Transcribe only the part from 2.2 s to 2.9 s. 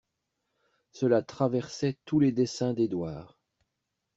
desseins